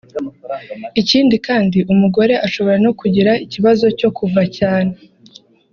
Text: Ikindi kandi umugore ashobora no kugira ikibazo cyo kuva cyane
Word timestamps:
Ikindi 1.01 1.35
kandi 1.47 1.79
umugore 1.93 2.33
ashobora 2.47 2.77
no 2.85 2.91
kugira 2.99 3.31
ikibazo 3.45 3.85
cyo 3.99 4.09
kuva 4.17 4.41
cyane 4.57 4.93